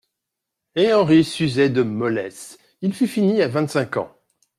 [0.75, 4.11] Et Henri s'usait de mollesse; il fut fini à vingt-cinq ans.